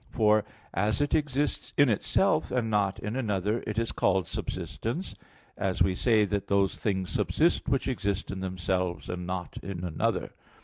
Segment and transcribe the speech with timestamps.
[0.09, 0.43] For,
[0.73, 5.13] as it exists in itself and not in another, it is called "subsistence";
[5.55, 10.31] as we say that those things subsist which exist in themselves, and not in another.